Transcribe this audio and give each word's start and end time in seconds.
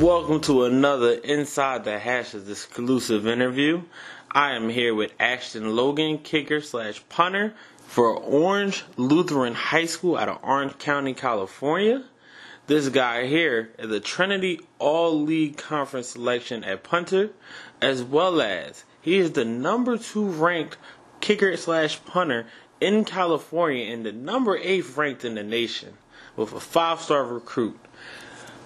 Welcome 0.00 0.40
to 0.42 0.64
another 0.64 1.12
Inside 1.12 1.84
the 1.84 1.98
Hashes 1.98 2.48
exclusive 2.48 3.26
interview. 3.26 3.82
I 4.30 4.52
am 4.52 4.70
here 4.70 4.94
with 4.94 5.12
Ashton 5.20 5.76
Logan, 5.76 6.20
kicker 6.20 6.62
slash 6.62 7.06
punter 7.10 7.52
for 7.86 8.16
Orange 8.16 8.84
Lutheran 8.96 9.52
High 9.52 9.84
School 9.84 10.16
out 10.16 10.30
of 10.30 10.38
Orange 10.42 10.78
County, 10.78 11.12
California. 11.12 12.04
This 12.66 12.88
guy 12.88 13.26
here 13.26 13.72
is 13.78 13.90
a 13.90 14.00
Trinity 14.00 14.60
All 14.78 15.20
League 15.20 15.58
Conference 15.58 16.08
selection 16.08 16.64
at 16.64 16.82
punter, 16.82 17.32
as 17.82 18.02
well 18.02 18.40
as 18.40 18.84
he 19.02 19.18
is 19.18 19.32
the 19.32 19.44
number 19.44 19.98
two 19.98 20.24
ranked 20.24 20.78
kicker 21.20 21.58
slash 21.58 22.02
punter 22.06 22.46
in 22.80 23.04
California 23.04 23.92
and 23.92 24.06
the 24.06 24.12
number 24.12 24.56
eight 24.56 24.96
ranked 24.96 25.26
in 25.26 25.34
the 25.34 25.42
nation 25.42 25.98
with 26.36 26.54
a 26.54 26.60
five 26.60 27.02
star 27.02 27.22
recruit. 27.22 27.78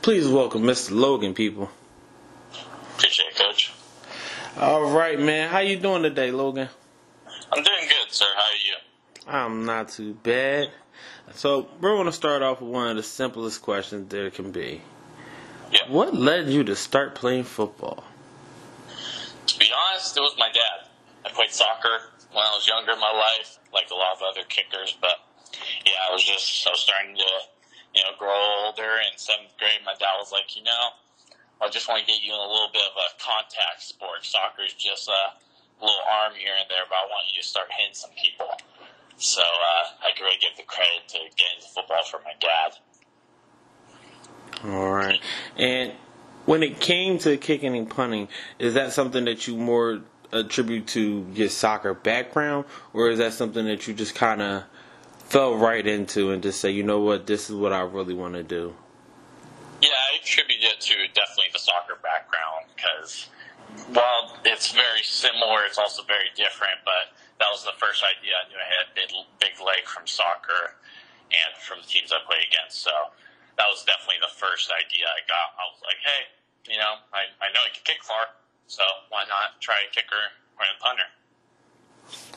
Please 0.05 0.29
welcome 0.29 0.65
Mr. 0.65 0.91
Logan, 0.91 1.33
people. 1.33 1.71
Appreciate 2.95 3.29
it, 3.29 3.37
Coach. 3.37 3.73
All 4.59 4.93
right, 4.93 5.19
man. 5.19 5.49
How 5.49 5.61
you 5.61 5.79
doing 5.79 6.03
today, 6.03 6.31
Logan? 6.31 6.69
I'm 7.51 7.63
doing 7.63 7.89
good, 7.89 8.13
sir. 8.13 8.27
How 8.37 8.43
are 8.43 8.53
you? 8.53 8.75
I'm 9.27 9.65
not 9.65 9.89
too 9.89 10.13
bad. 10.13 10.69
So 11.33 11.69
we're 11.81 11.95
going 11.95 12.05
to 12.05 12.13
start 12.13 12.43
off 12.43 12.61
with 12.61 12.71
one 12.71 12.89
of 12.89 12.97
the 12.97 13.03
simplest 13.03 13.63
questions 13.63 14.11
there 14.11 14.31
can 14.31 14.53
be. 14.53 14.83
Yeah. 15.73 15.89
What 15.89 16.15
led 16.15 16.51
you 16.51 16.65
to 16.65 16.77
start 16.77 17.15
playing 17.15 17.45
football? 17.45 18.05
To 19.47 19.59
be 19.59 19.71
honest, 19.89 20.19
it 20.19 20.21
was 20.21 20.35
my 20.39 20.53
dad. 20.53 20.87
I 21.25 21.31
played 21.31 21.51
soccer 21.51 22.13
when 22.31 22.45
I 22.45 22.51
was 22.51 22.69
younger 22.69 22.93
in 22.93 23.01
my 23.01 23.11
life, 23.11 23.59
like 23.73 23.89
a 23.91 23.95
lot 23.95 24.17
of 24.17 24.23
other 24.31 24.47
kickers, 24.51 24.99
but 25.01 25.17
yeah, 25.87 25.93
I 26.11 26.13
was 26.13 26.23
just 26.23 26.67
I 26.67 26.73
was 26.73 26.81
starting 26.81 27.17
to 27.17 27.25
you 27.95 28.03
know 28.03 28.11
grow 28.19 28.35
older. 28.67 28.99
In 29.07 29.17
seventh 29.17 29.57
grade, 29.59 29.81
my 29.85 29.95
dad 29.95 30.19
was 30.19 30.33
like, 30.33 30.57
you 30.57 30.63
know, 30.63 30.85
I 31.63 31.69
just 31.71 31.89
want 31.89 32.03
to 32.03 32.07
get 32.07 32.23
you 32.23 32.35
in 32.35 32.41
a 32.41 32.51
little 32.51 32.71
bit 32.73 32.83
of 32.83 32.95
a 32.99 33.09
contact 33.23 33.83
sport. 33.83 34.23
Soccer 34.23 34.63
is 34.67 34.75
just 34.75 35.09
a 35.09 35.35
little 35.81 36.05
arm 36.11 36.35
here 36.37 36.55
and 36.59 36.69
there, 36.69 36.85
but 36.89 36.97
I 36.97 37.07
want 37.07 37.31
you 37.33 37.41
to 37.41 37.47
start 37.47 37.69
hitting 37.71 37.95
some 37.95 38.11
people. 38.21 38.51
So 39.17 39.43
uh, 39.43 40.07
I 40.07 40.11
can 40.17 40.25
really 40.25 40.39
give 40.41 40.57
the 40.57 40.65
credit 40.65 41.07
to 41.09 41.19
getting 41.37 41.57
into 41.57 41.69
football 41.69 42.03
for 42.11 42.21
my 42.25 42.35
dad. 42.41 42.73
All 44.65 44.91
right. 44.91 45.21
And 45.57 45.93
when 46.47 46.63
it 46.63 46.81
came 46.81 47.19
to 47.19 47.37
kicking 47.37 47.77
and 47.77 47.89
punting, 47.89 48.29
is 48.59 48.75
that 48.75 48.93
something 48.93 49.25
that 49.27 49.47
you 49.47 49.57
more 49.57 50.01
attribute 50.33 50.89
to 50.89 51.27
your 51.33 51.49
soccer 51.49 51.95
background, 51.95 52.65
or 52.93 53.11
is 53.11 53.19
that 53.19 53.33
something 53.33 53.65
that 53.67 53.87
you 53.87 53.95
just 53.95 54.15
kind 54.15 54.43
of 54.43 54.65
fell 55.25 55.57
right 55.57 55.87
into 55.87 56.31
and 56.31 56.43
just 56.43 56.61
say, 56.61 56.71
you 56.71 56.83
know 56.83 57.01
what, 57.01 57.27
this 57.27 57.51
is 57.51 57.57
what 57.57 57.73
I 57.73 57.81
really 57.81 58.15
want 58.15 58.35
to 58.35 58.43
do? 58.43 58.75
Yeah, 59.81 59.91
I 59.91 60.23
attribute 60.23 60.63
it 60.63 60.81
to 60.81 60.95
definitely 61.13 61.53
the 61.53 61.59
soccer 61.59 61.99
background 62.03 62.71
because 62.75 63.29
while 63.93 64.37
it's 64.45 64.73
very 64.73 65.03
similar, 65.03 65.65
it's 65.67 65.79
also 65.79 66.03
very 66.05 66.31
different. 66.37 66.79
But 66.85 67.13
that 67.39 67.51
was 67.51 67.65
the 67.65 67.77
first 67.77 68.05
idea 68.05 68.33
I 68.39 68.49
knew 68.49 68.57
I 68.57 68.69
had 68.69 68.89
a 68.89 68.93
big, 68.95 69.11
big 69.41 69.55
leg 69.61 69.85
from 69.85 70.07
soccer 70.07 70.79
and 71.33 71.51
from 71.59 71.83
the 71.83 71.89
teams 71.89 72.13
I 72.15 72.23
play 72.25 72.41
against. 72.47 72.81
So 72.85 72.95
that 73.59 73.67
was 73.69 73.83
definitely 73.85 74.23
the 74.23 74.33
first 74.33 74.71
idea 74.71 75.11
I 75.11 75.21
got. 75.27 75.59
I 75.59 75.65
was 75.69 75.81
like, 75.83 76.01
hey, 76.01 76.23
you 76.71 76.79
know, 76.79 77.03
I, 77.13 77.29
I 77.43 77.51
know 77.53 77.61
I 77.61 77.71
can 77.75 77.85
kick 77.85 78.01
far, 78.07 78.33
so 78.71 78.83
why 79.11 79.27
not 79.29 79.61
try 79.61 79.85
a 79.85 79.91
kicker 79.93 80.33
or 80.57 80.65
a 80.65 80.77
punter? 80.81 81.09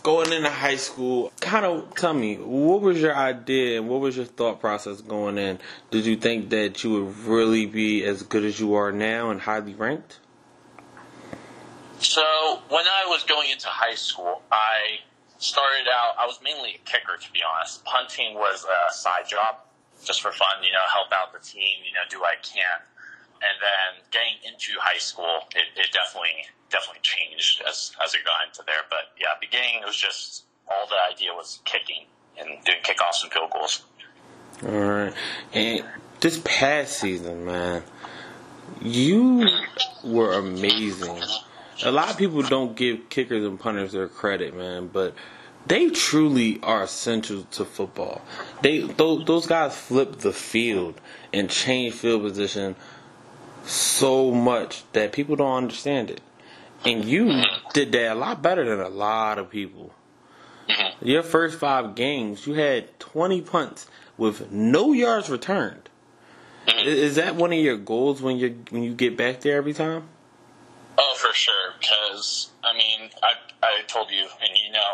Going 0.04 0.32
into 0.32 0.50
high 0.50 0.78
school, 0.78 1.34
kind 1.42 1.66
of 1.66 1.94
tell 1.96 2.14
me, 2.14 2.36
what 2.38 2.82
was 2.82 3.02
your 3.02 3.16
idea 3.16 3.80
and 3.80 3.90
what 3.90 4.00
was 4.00 4.16
your 4.16 4.26
thought 4.26 4.62
process 4.62 5.02
going 5.02 5.38
in? 5.38 5.60
Did 5.92 6.06
you 6.06 6.16
think 6.16 6.50
that 6.52 6.84
you 6.84 6.94
would 6.94 7.18
really 7.20 7.66
be 7.66 8.06
as 8.06 8.24
good 8.24 8.46
as 8.46 8.60
you 8.60 8.76
are 8.76 8.92
now 8.92 9.32
and 9.32 9.42
highly 9.42 9.74
ranked? 9.74 10.20
So 12.00 12.62
when 12.70 12.86
I 12.86 13.06
was 13.08 13.24
going 13.24 13.50
into 13.50 13.68
high 13.68 13.96
school, 13.96 14.42
I 14.52 15.02
started 15.40 15.88
out. 15.92 16.16
I 16.20 16.26
was 16.26 16.40
mainly 16.44 16.76
a 16.76 16.90
kicker, 16.90 17.18
to 17.18 17.32
be 17.34 17.42
honest. 17.42 17.84
Punting 17.86 18.36
was 18.36 18.66
a 18.66 18.94
side 18.94 19.28
job, 19.28 19.58
just 20.06 20.22
for 20.22 20.32
fun. 20.32 20.64
You 20.64 20.72
know, 20.72 20.86
help 20.94 21.12
out 21.12 21.34
the 21.34 21.40
team. 21.40 21.82
You 21.86 21.94
know, 21.94 22.06
do 22.10 22.22
what 22.22 22.38
I 22.38 22.42
can. 22.42 22.80
And 23.42 23.58
then 23.62 24.04
getting 24.12 24.38
into 24.46 24.80
high 24.80 25.00
school, 25.00 25.46
it, 25.56 25.74
it 25.76 25.92
definitely 25.92 26.46
definitely 26.70 27.02
changed 27.02 27.62
as 27.68 27.92
as 28.04 28.14
I 28.14 28.24
got 28.24 28.48
into 28.48 28.64
there. 28.66 28.84
But 28.90 29.12
yeah, 29.20 29.30
beginning 29.40 29.82
it 29.82 29.86
was 29.86 29.98
just 29.98 30.46
all 30.70 30.88
the 30.88 30.98
idea 31.14 31.34
was 31.34 31.60
kicking 31.66 32.06
and 32.38 32.64
doing 32.66 32.80
kickoffs 32.84 33.24
and 33.24 33.32
field 33.32 33.52
goals. 33.52 33.84
All 34.64 34.72
right. 34.72 35.14
And 35.54 35.84
this 36.20 36.42
past 36.44 37.00
season, 37.00 37.46
man, 37.46 37.84
you 38.82 39.48
were 40.04 40.34
amazing. 40.34 41.22
A 41.84 41.92
lot 41.92 42.10
of 42.10 42.18
people 42.18 42.42
don't 42.42 42.76
give 42.76 43.10
kickers 43.10 43.46
and 43.46 43.60
punters 43.60 43.92
their 43.92 44.08
credit, 44.08 44.56
man, 44.56 44.88
but 44.88 45.14
they 45.68 45.90
truly 45.90 46.60
are 46.64 46.84
essential 46.84 47.44
to 47.52 47.66
football. 47.66 48.22
They 48.62 48.80
those, 48.80 49.26
those 49.26 49.48
guys 49.48 49.76
flip 49.76 50.18
the 50.18 50.34
field 50.34 51.00
and 51.34 51.50
change 51.50 51.94
field 51.94 52.24
position 52.24 52.76
so 53.66 54.32
much 54.32 54.84
that 54.94 55.12
people 55.12 55.36
don't 55.36 55.56
understand 55.56 56.10
it. 56.10 56.22
And 56.86 57.06
you 57.06 57.44
did 57.74 57.92
that 57.92 58.14
a 58.14 58.16
lot 58.16 58.42
better 58.42 58.64
than 58.64 58.80
a 58.80 58.90
lot 58.90 59.40
of 59.40 59.50
people. 59.50 59.94
Mm-hmm. 60.70 61.06
Your 61.08 61.24
first 61.24 61.60
five 61.60 61.96
games, 61.96 62.46
you 62.46 62.54
had 62.54 63.00
20 63.00 63.42
punts 63.42 63.88
with 64.18 64.52
no 64.52 64.94
yards 64.94 65.30
returned. 65.30 65.90
Mm-hmm. 66.68 66.88
Is 66.88 67.16
that 67.16 67.36
one 67.36 67.54
of 67.54 67.60
your 67.60 67.78
goals 67.78 68.22
when 68.22 68.38
you 68.38 68.64
when 68.70 68.84
you 68.84 68.94
get 68.94 69.16
back 69.16 69.42
there 69.42 69.58
every 69.58 69.74
time? 69.74 70.04
Oh, 70.98 71.16
for 71.18 71.34
sure. 71.34 71.74
Because 71.80 72.50
I 72.64 72.74
mean, 72.74 73.10
I 73.24 73.34
I 73.64 73.82
told 73.88 74.12
you, 74.12 74.22
and 74.42 74.58
you 74.58 74.72
know 74.74 74.94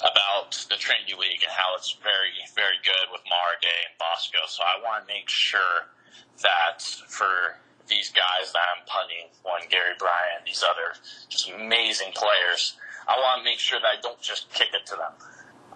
about 0.00 0.66
the 0.68 0.76
Trinity 0.76 1.14
League 1.18 1.42
and 1.42 1.50
how 1.50 1.74
it's 1.76 1.92
very 2.02 2.36
very 2.54 2.76
good 2.84 3.08
with 3.10 3.22
Mater 3.24 3.58
Dei 3.62 3.68
and 3.88 3.98
Bosco. 3.98 4.38
So 4.46 4.62
I 4.62 4.82
want 4.84 5.06
to 5.06 5.12
make 5.12 5.28
sure 5.28 5.88
that 6.42 6.82
for 7.08 7.56
these 7.88 8.10
guys 8.10 8.52
that 8.52 8.62
I'm 8.76 8.84
punting, 8.86 9.32
one 9.42 9.62
Gary 9.70 9.96
Bryan, 9.98 10.44
these 10.44 10.62
other 10.62 10.96
just 11.28 11.50
amazing 11.50 12.12
players, 12.14 12.76
I 13.08 13.16
want 13.18 13.40
to 13.40 13.44
make 13.44 13.58
sure 13.58 13.80
that 13.80 13.98
I 13.98 14.00
don't 14.00 14.20
just 14.20 14.52
kick 14.52 14.68
it 14.74 14.86
to 14.86 14.96
them. 14.96 15.12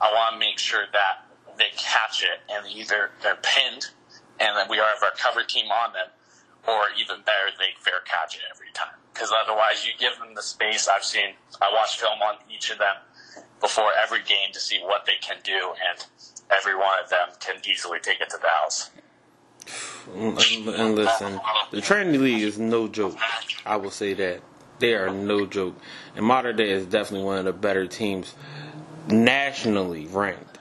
I 0.00 0.12
want 0.12 0.34
to 0.34 0.38
make 0.38 0.58
sure 0.58 0.84
that 0.92 1.26
they 1.58 1.72
catch 1.76 2.22
it 2.22 2.40
and 2.50 2.66
either 2.66 3.10
they're 3.22 3.40
pinned 3.42 3.88
and 4.40 4.56
then 4.56 4.66
we 4.68 4.76
have 4.78 5.02
our 5.02 5.14
cover 5.16 5.44
team 5.44 5.70
on 5.70 5.92
them, 5.92 6.08
or 6.66 6.90
even 6.98 7.22
better, 7.22 7.54
they 7.58 7.78
fair 7.78 8.00
catch 8.04 8.34
it 8.34 8.42
every 8.50 8.72
time. 8.74 8.98
Because 9.12 9.30
otherwise, 9.30 9.86
you 9.86 9.92
give 9.98 10.18
them 10.18 10.34
the 10.34 10.42
space. 10.42 10.88
I've 10.88 11.04
seen, 11.04 11.34
I 11.60 11.70
watched 11.72 12.00
film 12.00 12.18
on 12.22 12.36
each 12.50 12.70
of 12.70 12.78
them 12.78 12.96
before 13.60 13.92
every 13.94 14.22
game 14.22 14.50
to 14.52 14.60
see 14.60 14.80
what 14.82 15.06
they 15.06 15.18
can 15.20 15.36
do, 15.44 15.74
and 15.78 16.06
every 16.50 16.74
one 16.74 16.98
of 17.02 17.10
them 17.10 17.28
can 17.40 17.56
easily 17.68 18.00
take 18.00 18.20
it 18.20 18.30
to 18.30 18.38
the 18.40 18.48
house. 18.48 18.90
Mm, 20.14 20.66
and, 20.66 20.68
and 20.68 20.94
listen, 20.94 21.40
the 21.70 21.80
Trinity 21.80 22.18
League 22.18 22.42
is 22.42 22.58
no 22.58 22.88
joke. 22.88 23.16
I 23.64 23.76
will 23.76 23.90
say 23.90 24.14
that 24.14 24.42
they 24.78 24.94
are 24.94 25.10
no 25.10 25.46
joke. 25.46 25.76
And 26.16 26.26
Mater 26.26 26.52
Dei 26.52 26.70
is 26.70 26.86
definitely 26.86 27.24
one 27.24 27.38
of 27.38 27.44
the 27.44 27.52
better 27.52 27.86
teams 27.86 28.34
nationally 29.08 30.06
ranked. 30.06 30.58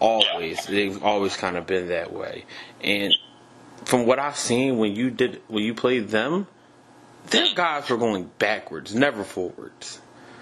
Always, 0.00 0.64
they've 0.66 1.02
always 1.02 1.36
kind 1.36 1.56
of 1.56 1.66
been 1.66 1.88
that 1.88 2.12
way. 2.12 2.44
And 2.82 3.14
from 3.84 4.06
what 4.06 4.18
I've 4.18 4.36
seen, 4.36 4.78
when 4.78 4.94
you 4.94 5.10
did 5.10 5.42
when 5.48 5.64
you 5.64 5.74
played 5.74 6.08
them, 6.08 6.46
their 7.30 7.54
guys 7.54 7.88
were 7.88 7.96
going 7.96 8.30
backwards, 8.38 8.94
never 8.94 9.24
forwards. 9.24 10.00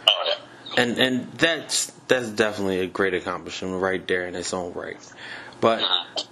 Oh. 0.08 0.34
And 0.76 0.98
and 0.98 1.32
that's 1.32 1.86
that's 2.08 2.30
definitely 2.30 2.80
a 2.80 2.86
great 2.86 3.14
accomplishment 3.14 3.80
right 3.80 4.06
there 4.06 4.26
in 4.26 4.34
its 4.34 4.52
own 4.54 4.72
right. 4.72 4.98
But 5.60 5.84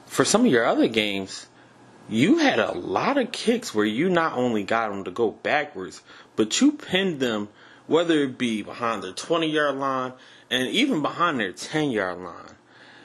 for 0.06 0.24
some 0.24 0.44
of 0.44 0.50
your 0.50 0.64
other 0.64 0.88
games, 0.88 1.46
you 2.10 2.38
had 2.38 2.58
a 2.58 2.72
lot 2.72 3.16
of 3.16 3.32
kicks 3.32 3.74
where 3.74 3.84
you 3.84 4.08
not 4.08 4.36
only 4.36 4.64
got 4.64 4.90
them 4.90 5.04
to 5.04 5.10
go 5.10 5.30
backwards, 5.30 6.02
but 6.36 6.60
you 6.60 6.72
pinned 6.72 7.20
them, 7.20 7.48
whether 7.86 8.18
it 8.20 8.36
be 8.36 8.62
behind 8.62 9.02
their 9.02 9.12
20 9.12 9.48
yard 9.48 9.76
line 9.76 10.12
and 10.50 10.68
even 10.68 11.02
behind 11.02 11.38
their 11.38 11.52
10 11.52 11.90
yard 11.90 12.18
line. 12.18 12.56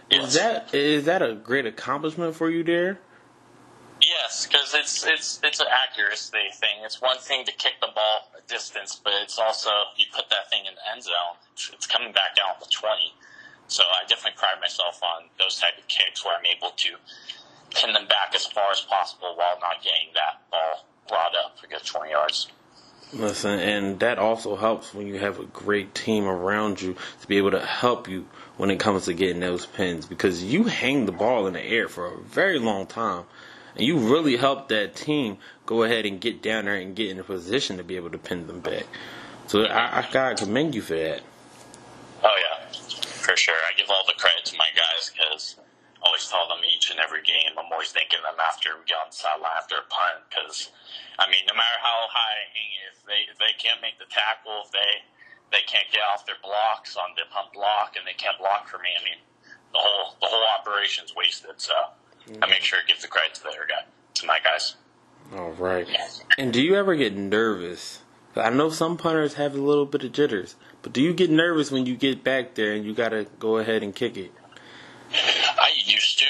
Is 0.10 0.34
that 0.36 0.74
is 0.74 1.06
that 1.06 1.22
a 1.22 1.34
great 1.34 1.66
accomplishment 1.66 2.36
for 2.36 2.50
you 2.50 2.64
there? 2.64 3.00
Yes, 4.02 4.46
because 4.46 4.74
it's 4.76 5.06
it's 5.06 5.40
it's 5.44 5.60
an 5.60 5.68
accuracy 5.72 6.38
thing. 6.54 6.84
It's 6.84 7.02
one 7.02 7.18
thing 7.18 7.46
to 7.46 7.52
kick 7.52 7.74
the 7.82 7.88
ball 7.96 8.30
a 8.38 8.48
distance, 8.48 9.00
but 9.04 9.14
it's 9.24 9.40
also 9.40 9.70
you 9.98 10.06
put 10.14 10.30
that 10.30 10.50
thing 10.52 10.66
in 10.68 10.76
the 10.76 10.94
end 10.94 11.04
zone. 11.04 11.42
It's, 11.54 11.72
it's 11.74 11.88
coming 11.88 12.12
back 12.12 12.36
down 12.36 12.54
the 12.60 12.68
twenty. 12.70 13.14
So 13.68 13.82
I 13.82 14.06
definitely 14.08 14.38
pride 14.38 14.62
myself 14.62 15.02
on 15.02 15.30
those 15.40 15.60
type 15.60 15.78
of 15.80 15.88
kicks 15.88 16.24
where 16.24 16.38
I'm 16.38 16.46
able 16.46 16.70
to 16.70 16.90
pin 17.76 17.94
them 17.94 18.08
back 18.08 18.34
as 18.34 18.46
far 18.46 18.72
as 18.72 18.82
possible 18.82 19.34
while 19.36 19.58
not 19.62 19.84
getting 19.84 20.10
that 20.14 20.42
ball 20.52 20.86
brought 21.08 21.34
up 21.44 21.60
for 21.60 21.68
good 21.68 21.84
twenty 21.84 22.12
yards. 22.12 22.48
Listen, 23.14 23.60
and 23.60 24.00
that 24.00 24.18
also 24.18 24.56
helps 24.56 24.94
when 24.94 25.08
you 25.08 25.20
have 25.20 25.40
a 25.40 25.46
great 25.46 25.94
team 25.94 26.26
around 26.26 26.82
you 26.82 26.96
to 27.22 27.28
be 27.28 27.38
able 27.38 27.52
to 27.52 27.66
help 27.66 28.10
you 28.10 28.28
when 28.58 28.72
it 28.72 28.80
comes 28.80 29.06
to 29.06 29.14
getting 29.14 29.40
those 29.40 29.66
pins 29.66 30.06
because 30.06 30.44
you 30.44 30.64
hang 30.64 31.06
the 31.06 31.12
ball 31.12 31.48
in 31.48 31.54
the 31.54 31.64
air 31.64 31.88
for 31.88 32.08
a 32.08 32.18
very 32.18 32.60
long 32.60 32.88
time 32.88 33.24
and 33.76 33.86
you 33.86 33.98
really 33.98 34.38
help 34.38 34.70
that 34.70 34.96
team 34.96 35.38
go 35.66 35.84
ahead 35.84 36.06
and 36.06 36.20
get 36.20 36.42
down 36.42 36.66
there 36.66 36.76
and 36.76 36.96
get 36.96 37.10
in 37.10 37.20
a 37.20 37.24
position 37.24 37.78
to 37.78 37.84
be 37.84 37.96
able 37.96 38.10
to 38.10 38.18
pin 38.18 38.48
them 38.48 38.60
back. 38.60 38.86
So 39.48 39.64
I, 39.64 40.00
I 40.00 40.08
gotta 40.12 40.36
commend 40.36 40.74
you 40.74 40.82
for 40.82 40.96
that. 40.96 41.22
Oh 42.24 42.36
yeah, 42.38 42.66
for 42.72 43.38
sure. 43.38 43.56
I 43.56 43.78
give 43.78 43.90
all 43.90 44.04
the 44.08 44.14
credit 44.18 44.46
to 44.46 44.58
my 44.58 44.68
guys 44.76 45.12
because 45.14 45.56
I 46.02 46.08
always 46.08 46.28
tell 46.28 46.48
them 46.48 46.60
each 46.76 46.90
and 46.90 47.00
every 47.00 47.22
always 47.86 47.94
thanking 47.94 48.26
them 48.26 48.42
after 48.42 48.74
we 48.74 48.82
get 48.90 48.98
on 48.98 49.14
the 49.14 49.16
sideline 49.16 49.54
after 49.54 49.78
a 49.78 49.86
punt 49.86 50.26
because, 50.26 50.74
I 51.22 51.30
mean, 51.30 51.46
no 51.46 51.54
matter 51.54 51.78
how 51.86 52.10
high 52.10 52.50
if 52.90 53.06
they 53.06 53.30
if 53.30 53.38
they 53.38 53.54
can't 53.62 53.78
make 53.82 54.02
the 54.02 54.10
tackle, 54.10 54.66
if 54.66 54.74
they 54.74 55.06
they 55.54 55.62
can't 55.70 55.86
get 55.94 56.02
off 56.10 56.26
their 56.26 56.42
blocks 56.42 56.98
on 56.98 57.14
the 57.14 57.30
punt 57.30 57.54
block, 57.54 57.94
and 57.94 58.02
they 58.10 58.18
can't 58.18 58.42
block 58.42 58.66
for 58.66 58.82
me, 58.82 58.90
I 58.98 59.04
mean, 59.06 59.22
the 59.70 59.78
whole 59.78 60.18
the 60.18 60.26
whole 60.26 60.46
operation's 60.58 61.14
wasted. 61.14 61.62
So 61.62 61.78
mm-hmm. 62.26 62.42
I 62.42 62.50
make 62.50 62.66
sure 62.66 62.82
to 62.82 62.88
give 62.90 63.02
the 63.02 63.08
credit 63.08 63.38
to 63.38 63.44
their 63.46 63.70
guy 63.70 63.86
to 63.86 64.26
my 64.26 64.42
guys. 64.42 64.82
All 65.38 65.54
right. 65.54 65.86
And 66.38 66.54
do 66.54 66.62
you 66.62 66.76
ever 66.76 66.96
get 66.96 67.14
nervous 67.14 68.02
I 68.38 68.50
know 68.50 68.70
some 68.70 68.98
punters 68.98 69.36
have 69.36 69.56
a 69.56 69.62
little 69.62 69.86
bit 69.86 70.04
of 70.04 70.12
jitters, 70.12 70.56
but 70.82 70.92
do 70.92 71.02
you 71.02 71.14
get 71.14 71.30
nervous 71.30 71.72
when 71.72 71.86
you 71.86 71.96
get 71.96 72.22
back 72.22 72.56
there 72.56 72.74
and 72.74 72.84
you 72.84 72.94
got 72.94 73.10
to 73.10 73.28
go 73.40 73.60
ahead 73.60 73.82
and 73.82 73.96
kick 73.96 74.18
it? 74.18 74.34
I 75.14 75.72
used 75.86 76.20
to, 76.20 76.26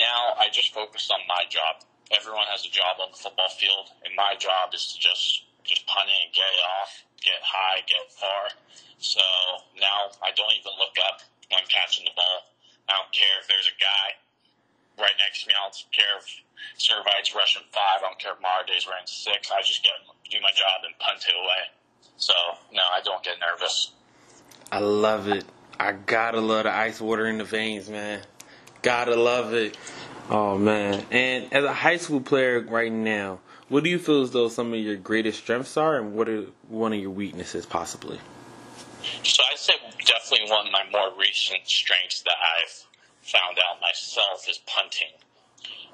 now 0.00 0.34
I 0.40 0.48
just 0.48 0.72
focus 0.72 1.12
on 1.12 1.20
my 1.28 1.44
job. 1.52 1.84
Everyone 2.10 2.48
has 2.48 2.64
a 2.64 2.72
job 2.72 2.98
on 2.98 3.12
the 3.12 3.20
football 3.20 3.52
field, 3.52 3.92
and 4.02 4.16
my 4.16 4.34
job 4.40 4.72
is 4.72 4.90
to 4.90 4.96
just 4.98 5.44
just 5.62 5.84
punt 5.86 6.08
it 6.08 6.16
and 6.16 6.32
get 6.32 6.48
it 6.48 6.64
off, 6.80 6.90
get 7.20 7.38
high, 7.44 7.84
get 7.84 8.08
far. 8.16 8.50
So 8.98 9.20
now 9.76 10.10
I 10.24 10.32
don't 10.32 10.56
even 10.56 10.72
look 10.80 10.96
up 11.04 11.20
when 11.52 11.60
I'm 11.60 11.68
catching 11.68 12.08
the 12.08 12.16
ball. 12.16 12.50
I 12.88 12.98
don't 12.98 13.12
care 13.12 13.38
if 13.38 13.46
there's 13.46 13.68
a 13.68 13.76
guy 13.78 14.06
right 14.98 15.14
next 15.20 15.44
to 15.44 15.52
me. 15.52 15.54
I 15.54 15.62
don't 15.68 15.76
care 15.92 16.16
if 16.18 16.26
Servite's 16.80 17.36
rushing 17.36 17.62
five. 17.70 18.02
I 18.02 18.08
don't 18.08 18.18
care 18.18 18.32
if 18.32 18.40
Mater 18.40 18.66
Dei's 18.66 18.88
running 18.88 19.06
six. 19.06 19.52
I 19.52 19.62
just 19.62 19.84
get 19.84 19.94
do 20.32 20.40
my 20.42 20.50
job 20.56 20.82
and 20.82 20.96
punt 20.98 21.22
it 21.28 21.36
away. 21.36 21.62
So 22.16 22.34
no, 22.72 22.82
I 22.82 23.00
don't 23.04 23.22
get 23.22 23.36
nervous. 23.38 23.92
I 24.72 24.80
love 24.80 25.28
it. 25.28 25.44
I 25.78 25.92
gotta 25.92 26.40
love 26.40 26.64
the 26.64 26.74
ice 26.74 27.00
water 27.00 27.26
in 27.26 27.38
the 27.38 27.44
veins, 27.44 27.88
man. 27.88 28.20
Gotta 28.82 29.16
love 29.16 29.52
it. 29.54 29.76
Oh 30.30 30.56
man. 30.56 31.04
And 31.10 31.52
as 31.52 31.64
a 31.64 31.72
high 31.72 31.96
school 31.96 32.20
player 32.20 32.60
right 32.60 32.92
now, 32.92 33.40
what 33.68 33.84
do 33.84 33.90
you 33.90 33.98
feel 33.98 34.22
as 34.22 34.30
though 34.30 34.48
some 34.48 34.72
of 34.72 34.80
your 34.80 34.96
greatest 34.96 35.38
strengths 35.40 35.76
are, 35.76 35.96
and 35.96 36.14
what 36.14 36.28
are 36.28 36.46
one 36.68 36.92
of 36.92 36.98
your 36.98 37.10
weaknesses 37.10 37.66
possibly? 37.66 38.18
So 39.22 39.42
I'd 39.50 39.58
say 39.58 39.74
definitely 40.04 40.50
one 40.50 40.66
of 40.66 40.72
my 40.72 40.84
more 40.90 41.12
recent 41.18 41.66
strengths 41.66 42.22
that 42.22 42.36
I've 42.36 42.86
found 43.22 43.58
out 43.58 43.80
myself 43.80 44.48
is 44.48 44.58
punting. 44.66 45.14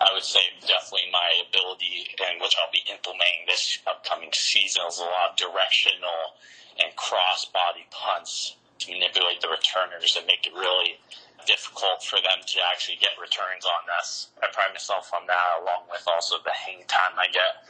I 0.01 0.13
would 0.13 0.23
say 0.23 0.41
definitely 0.61 1.09
my 1.13 1.43
ability, 1.49 2.09
and 2.29 2.41
which 2.41 2.55
I'll 2.61 2.73
be 2.73 2.85
implementing 2.91 3.47
this 3.47 3.79
upcoming 3.87 4.31
season, 4.33 4.83
is 4.89 4.99
a 4.99 5.05
lot 5.05 5.33
of 5.33 5.37
directional 5.37 6.37
and 6.83 6.95
cross 6.97 7.47
body 7.47 7.87
punts 7.91 8.57
to 8.81 8.93
manipulate 8.93 9.41
the 9.41 9.49
returners 9.49 10.17
and 10.17 10.27
make 10.27 10.47
it 10.47 10.53
really 10.53 11.01
difficult 11.45 12.03
for 12.03 12.17
them 12.17 12.41
to 12.47 12.57
actually 12.73 12.97
get 12.97 13.13
returns 13.21 13.65
on 13.65 13.83
this. 13.87 14.29
I 14.43 14.49
pride 14.53 14.73
myself 14.73 15.13
on 15.13 15.27
that, 15.27 15.61
along 15.61 15.91
with 15.91 16.07
also 16.09 16.37
the 16.43 16.55
hang 16.55 16.87
time 16.89 17.19
I 17.19 17.27
get, 17.29 17.67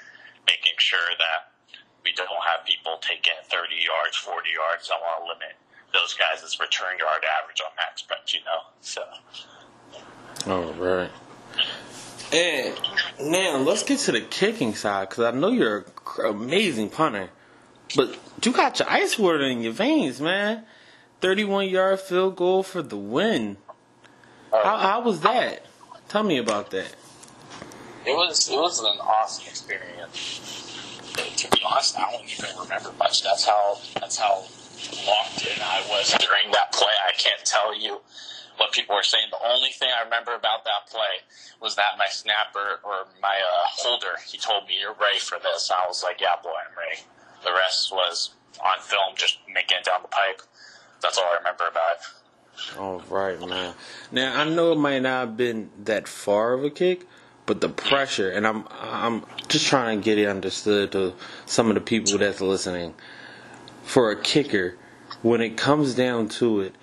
making 0.47 0.79
sure 0.79 1.11
that 1.19 1.53
we 2.05 2.13
don't 2.15 2.29
have 2.47 2.65
people 2.65 2.99
taking 3.01 3.35
30 3.51 3.75
yards, 3.75 4.17
40 4.17 4.49
yards. 4.55 4.91
I 4.93 5.01
want 5.03 5.25
to 5.25 5.27
limit 5.27 5.57
those 5.93 6.15
guys' 6.15 6.45
as 6.45 6.61
return 6.61 6.99
yard 6.99 7.25
average 7.43 7.61
on 7.61 7.73
max 7.77 8.03
bet, 8.03 8.33
you 8.33 8.41
know. 8.47 8.63
So. 8.81 9.03
All 10.47 10.73
right. 10.75 11.11
And 12.33 12.75
now 13.21 13.57
let's 13.59 13.83
get 13.83 13.99
to 14.01 14.13
the 14.13 14.21
kicking 14.21 14.75
side 14.75 15.09
because 15.09 15.25
I 15.25 15.31
know 15.37 15.49
you're 15.49 15.87
an 16.19 16.27
amazing 16.27 16.91
punter, 16.91 17.31
but 17.95 18.17
you 18.43 18.53
got 18.53 18.79
your 18.79 18.91
ice 18.91 19.19
water 19.19 19.45
in 19.45 19.63
your 19.63 19.73
veins, 19.73 20.21
man. 20.21 20.65
Thirty-one 21.21 21.69
yard 21.69 22.01
field 22.01 22.37
goal 22.37 22.63
for 22.63 22.83
the 22.83 22.97
win. 22.97 23.57
How, 24.53 24.77
how 24.77 25.01
was 25.01 25.21
that? 25.21 25.65
Tell 26.09 26.23
me 26.23 26.39
about 26.39 26.71
that. 26.71 26.95
It 28.05 28.15
was 28.15 28.49
it 28.49 28.57
was 28.57 28.81
an 28.81 28.99
awesome 29.01 29.47
experience. 29.49 30.53
To 31.17 31.49
be 31.51 31.63
honest, 31.65 31.99
I 31.99 32.13
don't 32.13 32.31
even 32.31 32.51
remember 32.61 32.93
much. 32.99 33.23
That's 33.23 33.45
how 33.45 33.79
that's 33.99 34.19
how 34.19 34.45
locked 35.07 35.45
in 35.47 35.61
I 35.63 35.83
was 35.89 36.13
during 36.21 36.53
that 36.53 36.73
play. 36.73 36.93
I 37.09 37.13
can't 37.19 37.45
tell 37.45 37.75
you 37.75 38.01
what 38.59 38.73
people 38.73 38.95
were 38.95 39.03
saying. 39.03 39.27
The 39.31 39.49
only 39.49 39.71
thing 39.71 39.89
I 39.99 40.05
remember 40.05 40.35
about 40.35 40.65
that 40.65 40.89
play 40.91 41.25
was 41.61 41.75
that 41.77 41.99
my 41.99 42.07
snapper 42.09 42.81
or 42.85 43.09
my 43.21 43.35
uh, 43.35 43.67
holder, 43.67 44.17
he 44.27 44.39
told 44.39 44.69
me, 44.69 44.77
"You're 44.81 44.95
ready 45.01 45.19
for 45.19 45.39
this." 45.43 45.71
I 45.75 45.87
was 45.89 46.03
like, 46.03 46.21
"Yeah, 46.21 46.37
boy, 46.43 46.51
I'm 46.51 46.77
ready." 46.77 47.01
The 47.43 47.53
rest 47.53 47.91
was 47.93 48.31
on 48.61 48.79
film, 48.81 49.15
just 49.17 49.39
making 49.53 49.79
it 49.79 49.85
down 49.85 50.03
the 50.03 50.09
pipe. 50.09 50.43
That's 51.03 51.19
all 51.19 51.25
I 51.25 51.39
remember 51.39 51.65
about 51.71 51.83
it. 51.97 52.79
All 52.79 53.03
right, 53.11 53.39
man. 53.41 53.75
Now 54.11 54.41
I 54.41 54.45
know 54.45 54.73
it 54.73 54.79
might 54.79 55.01
not 55.01 55.21
have 55.21 55.37
been 55.37 55.71
that 55.85 56.09
far 56.09 56.55
of 56.55 56.65
a 56.65 56.71
kick, 56.71 57.07
but 57.45 57.61
the 57.61 57.69
pressure, 57.69 58.31
and 58.31 58.47
I'm 58.47 58.67
I'm 58.71 59.25
just 59.49 59.67
trying 59.67 60.01
to 60.01 60.05
get 60.05 60.19
it 60.19 60.27
understood 60.27 60.93
to 60.93 61.15
some 61.45 61.69
of 61.69 61.75
the 61.75 61.81
people 61.81 62.19
that's 62.19 62.41
listening. 62.41 62.95
For 63.85 64.11
a 64.11 64.21
kicker, 64.21 64.77
when 65.23 65.41
it 65.41 65.57
comes 65.57 65.95
down 65.95 66.29
to 66.31 66.61
it, 66.61 66.75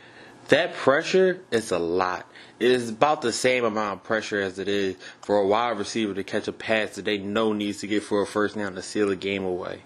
that 0.48 0.74
pressure 0.74 1.42
is 1.52 1.72
a 1.72 1.80
lot. 1.80 2.26
It 2.64 2.72
is 2.72 2.90
about 2.90 3.22
the 3.22 3.34
same 3.34 3.66
amount 3.66 4.00
of 4.00 4.04
pressure 4.06 4.40
as 4.40 4.58
it 4.58 4.70
is 4.70 4.96
for 5.20 5.36
a 5.36 5.46
wide 5.46 5.78
receiver 5.78 6.14
to 6.14 6.24
catch 6.24 6.48
a 6.48 6.54
pass 6.54 6.96
that 6.96 7.04
they 7.04 7.18
know 7.18 7.52
needs 7.52 7.80
to 7.80 7.88
get 7.88 8.04
for 8.04 8.22
a 8.22 8.26
first 8.26 8.56
down 8.56 8.76
to 8.76 8.82
seal 8.82 9.10
the 9.10 9.18
game 9.18 9.44
away. 9.44 9.82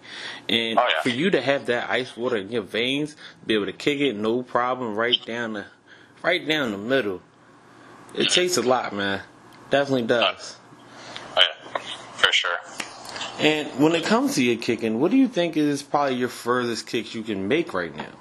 And 0.47 0.77
oh, 0.77 0.85
yeah. 0.87 1.01
for 1.01 1.09
you 1.09 1.31
to 1.31 1.41
have 1.41 1.65
that 1.65 1.89
ice 1.89 2.15
water 2.15 2.37
in 2.37 2.51
your 2.51 2.61
veins, 2.61 3.15
be 3.47 3.55
able 3.55 3.65
to 3.65 3.73
kick 3.73 3.99
it 3.99 4.15
no 4.15 4.43
problem 4.43 4.95
right 4.95 5.17
down 5.25 5.53
the 5.53 5.65
right 6.21 6.47
down 6.47 6.71
the 6.71 6.77
middle. 6.77 7.23
It 8.13 8.29
takes 8.29 8.57
a 8.57 8.61
lot, 8.61 8.93
man. 8.93 9.21
Definitely 9.71 10.03
uh, 10.03 10.21
does. 10.21 10.57
Oh, 11.35 11.41
yeah. 11.41 11.79
For 11.79 12.31
sure. 12.31 12.57
And 13.39 13.69
when 13.79 13.95
it 13.95 14.03
comes 14.03 14.35
to 14.35 14.43
your 14.43 14.61
kicking, 14.61 14.99
what 14.99 15.09
do 15.09 15.17
you 15.17 15.27
think 15.27 15.57
is 15.57 15.81
probably 15.81 16.17
your 16.17 16.29
furthest 16.29 16.85
kick 16.85 17.15
you 17.15 17.23
can 17.23 17.47
make 17.47 17.73
right 17.73 17.95
now? 17.95 18.13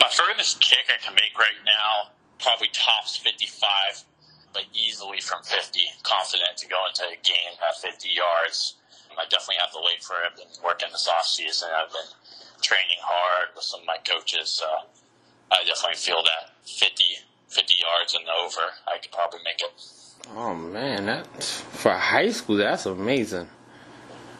My 0.00 0.08
furthest 0.10 0.60
kick 0.60 0.86
I 0.88 1.00
can 1.00 1.14
make 1.14 1.38
right 1.38 1.64
now 1.64 2.10
probably 2.46 2.70
tops 2.70 3.16
55, 3.18 4.06
but 4.54 4.62
easily 4.70 5.18
from 5.20 5.42
50. 5.42 5.82
Confident 6.04 6.54
to 6.58 6.68
go 6.70 6.78
into 6.86 7.02
a 7.02 7.18
game 7.26 7.58
at 7.58 7.74
50 7.82 8.06
yards. 8.08 8.76
I 9.18 9.24
definitely 9.24 9.56
have 9.58 9.72
to 9.72 9.82
wait 9.82 10.04
for 10.04 10.14
it. 10.22 10.30
I've 10.30 10.36
been 10.36 10.62
working 10.62 10.88
this 10.92 11.08
off 11.08 11.26
season. 11.26 11.68
I've 11.74 11.90
been 11.90 12.06
training 12.62 13.02
hard 13.02 13.48
with 13.56 13.64
some 13.64 13.80
of 13.80 13.86
my 13.86 13.96
coaches. 14.06 14.62
I 15.50 15.64
definitely 15.66 15.96
feel 15.96 16.22
that 16.22 16.54
50, 16.68 17.02
50 17.48 17.74
yards 17.74 18.14
and 18.14 18.24
over, 18.28 18.70
I 18.86 18.98
could 18.98 19.10
probably 19.10 19.40
make 19.44 19.60
it. 19.60 19.72
Oh 20.36 20.54
man, 20.54 21.06
that 21.06 21.42
for 21.42 21.92
high 21.92 22.30
school, 22.30 22.56
that's 22.56 22.86
amazing. 22.86 23.48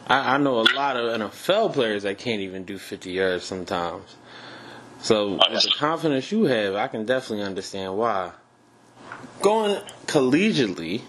I, 0.07 0.35
I 0.35 0.39
know 0.39 0.61
a 0.61 0.69
lot 0.75 0.97
of 0.97 1.21
NFL 1.21 1.73
players 1.73 2.05
that 2.05 2.19
can't 2.19 2.41
even 2.41 2.65
do 2.65 2.79
50 2.79 3.11
yards 3.11 3.45
sometimes. 3.45 4.17
So 5.01 5.39
oh, 5.41 5.53
with 5.53 5.63
the 5.63 5.73
confidence 5.77 6.33
you 6.33 6.45
have, 6.45 6.75
I 6.75 6.89
can 6.89 7.05
definitely 7.05 7.45
understand 7.45 7.97
why. 7.97 8.33
Going 9.41 9.81
collegiately, 10.07 11.03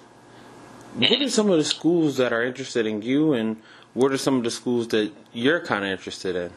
what 0.96 1.22
are 1.22 1.29
some 1.29 1.50
of 1.50 1.58
the 1.58 1.63
schools 1.63 2.17
that 2.17 2.34
are 2.34 2.44
interested 2.44 2.86
in 2.86 3.01
you, 3.01 3.34
and 3.34 3.58
what 3.94 4.12
are 4.12 4.17
some 4.17 4.38
of 4.38 4.44
the 4.44 4.51
schools 4.51 4.89
that 4.89 5.12
you're 5.34 5.60
kind 5.60 5.86
of 5.86 5.91
interested 5.91 6.36
in? 6.36 6.51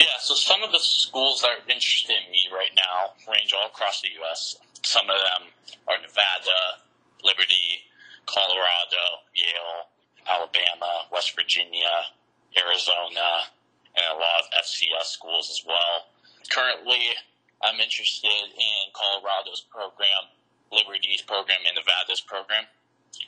Yeah, 0.00 0.06
so 0.20 0.34
some 0.34 0.62
of 0.62 0.72
the 0.72 0.80
schools 0.80 1.42
that 1.42 1.48
are 1.48 1.70
interested 1.70 2.16
in 2.26 2.32
me 2.32 2.48
right 2.52 2.72
now 2.74 3.12
range 3.30 3.52
all 3.52 3.68
across 3.68 4.02
the 4.02 4.08
U.S. 4.20 4.56
Some 4.82 5.08
of 5.08 5.16
them 5.16 5.48
are 5.88 6.00
Nevada, 6.02 6.82
Liberty, 7.22 7.86
Colorado, 8.26 9.22
Yale, 9.34 9.88
Alabama, 10.28 11.06
West 11.12 11.34
Virginia, 11.36 12.12
Arizona, 12.58 13.48
and 13.94 14.06
a 14.10 14.18
lot 14.18 14.42
of 14.42 14.64
FCS 14.64 15.06
schools 15.06 15.48
as 15.50 15.62
well 15.66 16.11
currently, 16.48 17.14
I'm 17.62 17.78
interested 17.80 18.28
in 18.28 18.82
Colorado's 18.94 19.62
program, 19.70 20.32
Liberty's 20.70 21.22
program, 21.22 21.62
and 21.66 21.76
Nevada's 21.76 22.20
program, 22.20 22.66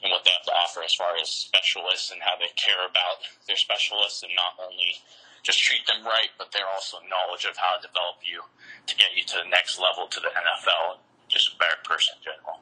and 0.03 0.11
what 0.11 0.25
they 0.25 0.33
have 0.33 0.47
to 0.47 0.55
offer 0.55 0.83
as 0.83 0.95
far 0.95 1.15
as 1.21 1.29
specialists 1.29 2.11
and 2.11 2.21
how 2.23 2.37
they 2.37 2.51
care 2.57 2.83
about 2.89 3.23
their 3.47 3.57
specialists 3.57 4.23
and 4.23 4.33
not 4.35 4.59
only 4.59 4.99
just 5.43 5.61
treat 5.61 5.87
them 5.87 6.05
right, 6.05 6.33
but 6.39 6.51
they're 6.53 6.69
also 6.73 6.97
knowledge 7.05 7.45
of 7.45 7.57
how 7.57 7.77
to 7.77 7.87
develop 7.87 8.17
you 8.25 8.41
to 8.87 8.97
get 8.97 9.13
you 9.15 9.23
to 9.23 9.37
the 9.45 9.51
next 9.51 9.79
level 9.79 10.09
to 10.09 10.21
the 10.21 10.29
NFL, 10.29 10.97
and 10.97 11.01
just 11.29 11.55
a 11.55 11.57
better 11.59 11.79
person 11.85 12.17
in 12.19 12.25
general. 12.25 12.61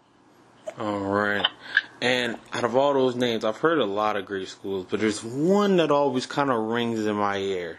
All 0.78 1.00
right. 1.00 1.46
And 2.00 2.38
out 2.52 2.64
of 2.64 2.76
all 2.76 2.94
those 2.94 3.14
names, 3.14 3.44
I've 3.44 3.56
heard 3.56 3.78
a 3.78 3.84
lot 3.84 4.16
of 4.16 4.26
great 4.26 4.48
schools, 4.48 4.86
but 4.88 5.00
there's 5.00 5.22
one 5.22 5.76
that 5.76 5.90
always 5.90 6.26
kind 6.26 6.50
of 6.50 6.58
rings 6.58 7.06
in 7.06 7.16
my 7.16 7.38
ear. 7.38 7.78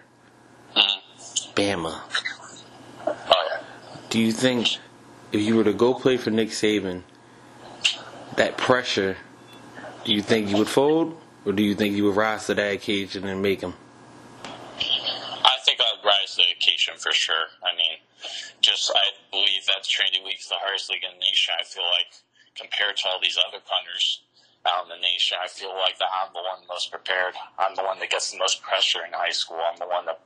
Mm-hmm. 0.76 1.54
Bama. 1.54 2.00
Do 4.14 4.20
you 4.20 4.32
think 4.32 4.78
if 5.32 5.42
you 5.42 5.56
were 5.56 5.64
to 5.64 5.74
go 5.74 5.96
play 5.96 6.18
for 6.18 6.30
Nick 6.30 6.50
Saban, 6.50 7.02
that 8.36 8.60
pressure 8.60 9.18
Do 10.06 10.14
you 10.14 10.22
think 10.22 10.52
you 10.52 10.58
would 10.58 10.68
fold, 10.68 11.20
or 11.46 11.52
do 11.52 11.64
you 11.64 11.74
think 11.74 11.96
you 11.96 12.04
would 12.04 12.16
rise 12.16 12.46
to 12.46 12.54
that 12.54 12.74
occasion 12.74 13.26
and 13.26 13.42
make 13.42 13.62
them? 13.62 13.74
I 14.46 15.58
think 15.66 15.80
I'd 15.82 16.06
rise 16.06 16.36
to 16.36 16.44
the 16.44 16.52
occasion 16.56 16.94
for 17.00 17.12
sure. 17.12 17.58
I 17.64 17.76
mean, 17.76 17.98
just 18.62 18.92
I 18.94 19.18
believe 19.32 19.66
that 19.66 19.84
Trinity 19.84 20.22
League's 20.24 20.48
the 20.48 20.62
hardest 20.62 20.92
league 20.92 21.04
in 21.04 21.18
the 21.18 21.26
nation. 21.26 21.56
I 21.60 21.64
feel 21.64 21.90
like 21.90 22.14
compared 22.54 22.98
to 22.98 23.10
all 23.10 23.20
these 23.20 23.40
other 23.40 23.64
punters 23.66 24.22
out 24.66 24.86
in 24.86 24.90
the 24.90 25.02
nation, 25.02 25.38
I 25.44 25.48
feel 25.48 25.74
like 25.76 25.98
that 26.00 26.08
I'm 26.12 26.34
the 26.34 26.40
one 26.40 26.68
most 26.70 26.92
prepared. 26.92 27.36
I'm 27.60 27.76
the 27.76 27.84
one 27.84 28.00
that 28.00 28.10
gets 28.10 28.32
the 28.32 28.40
most 28.40 28.62
pressure 28.62 29.06
in 29.06 29.14
high 29.14 29.32
school. 29.32 29.60
I'm 29.60 29.78
the 29.78 29.88
one 29.88 30.06
that 30.06 30.20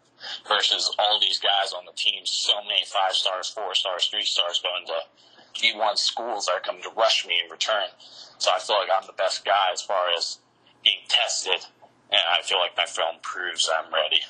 versus 0.47 0.93
all 0.97 1.19
these 1.19 1.39
guys 1.39 1.73
on 1.73 1.85
the 1.85 1.91
team, 1.93 2.25
so 2.25 2.53
many 2.67 2.83
five 2.85 3.13
stars, 3.13 3.49
four 3.49 3.75
stars, 3.75 4.07
three 4.07 4.23
stars 4.23 4.61
going 4.61 4.85
to 4.87 5.61
D1 5.61 5.97
schools 5.97 6.45
that 6.45 6.53
are 6.53 6.59
coming 6.59 6.81
to 6.83 6.89
rush 6.97 7.25
me 7.27 7.35
in 7.43 7.51
return. 7.51 7.89
So 8.37 8.51
I 8.51 8.59
feel 8.59 8.77
like 8.77 8.89
I'm 8.95 9.05
the 9.07 9.13
best 9.13 9.45
guy 9.45 9.73
as 9.73 9.81
far 9.81 10.09
as 10.15 10.39
being 10.83 11.01
tested, 11.07 11.65
and 12.09 12.21
I 12.31 12.41
feel 12.43 12.59
like 12.59 12.77
my 12.77 12.85
film 12.85 13.15
proves 13.21 13.69
I'm 13.69 13.91
ready. 13.93 14.21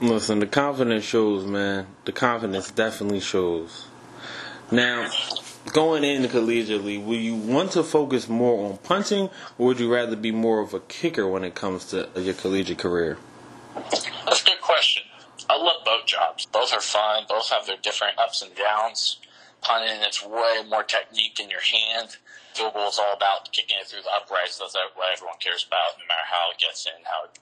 Listen, 0.00 0.40
the 0.40 0.46
confidence 0.46 1.04
shows, 1.04 1.44
man. 1.44 1.86
The 2.04 2.12
confidence 2.12 2.70
definitely 2.70 3.20
shows. 3.20 3.86
Now, 4.70 5.10
going 5.72 6.04
into 6.04 6.28
collegiately, 6.28 7.04
will 7.04 7.14
you 7.14 7.34
want 7.34 7.72
to 7.72 7.82
focus 7.82 8.28
more 8.28 8.70
on 8.70 8.78
punting, 8.78 9.30
or 9.58 9.66
would 9.66 9.80
you 9.80 9.92
rather 9.92 10.16
be 10.16 10.30
more 10.30 10.60
of 10.60 10.74
a 10.74 10.80
kicker 10.80 11.26
when 11.26 11.44
it 11.44 11.54
comes 11.54 11.86
to 11.86 12.08
your 12.16 12.34
collegiate 12.34 12.78
career? 12.78 13.18
That's 13.74 14.42
a 14.42 14.44
good 14.44 14.60
question. 14.60 15.02
I 15.48 15.56
love 15.56 15.84
both 15.84 16.06
jobs. 16.06 16.46
Both 16.46 16.72
are 16.72 16.80
fun. 16.80 17.24
Both 17.28 17.50
have 17.50 17.66
their 17.66 17.76
different 17.76 18.18
ups 18.18 18.42
and 18.42 18.54
downs. 18.54 19.18
Punting, 19.62 20.00
it's 20.02 20.24
way 20.24 20.62
more 20.68 20.82
technique 20.82 21.40
in 21.40 21.50
your 21.50 21.60
hand. 21.60 22.16
Field 22.54 22.74
goal 22.74 22.88
is 22.88 22.98
all 22.98 23.14
about 23.14 23.50
kicking 23.52 23.76
it 23.80 23.86
through 23.88 24.02
the 24.02 24.10
uprights. 24.14 24.58
That's 24.58 24.74
what 24.94 25.12
everyone 25.12 25.36
cares 25.40 25.64
about, 25.66 25.98
no 25.98 26.04
matter 26.06 26.28
how 26.30 26.50
it 26.52 26.58
gets 26.58 26.86
in, 26.86 26.92
how 27.04 27.24
it 27.24 27.38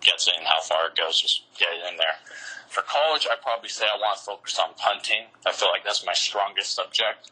gets 0.00 0.28
in, 0.28 0.44
how 0.44 0.60
far 0.60 0.88
it 0.88 0.96
goes. 0.96 1.20
Just 1.20 1.42
get 1.58 1.68
it 1.72 1.90
in 1.90 1.96
there. 1.96 2.16
For 2.68 2.82
college, 2.82 3.26
I 3.30 3.36
probably 3.40 3.68
say 3.68 3.86
I 3.86 3.96
want 3.98 4.18
to 4.18 4.24
focus 4.24 4.58
on 4.58 4.74
punting. 4.76 5.26
I 5.46 5.52
feel 5.52 5.68
like 5.68 5.84
that's 5.84 6.04
my 6.04 6.12
strongest 6.12 6.74
subject, 6.74 7.30